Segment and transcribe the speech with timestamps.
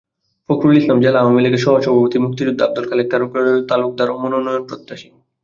[0.49, 3.07] ফকরুল ইসলাম, জেলা আওয়ামী লীগের সহসভাপতি মুক্তিযোদ্ধা আবদুল খালেক
[3.69, 5.07] তালুকদারও মনোনয়নপ্রত্যাশী।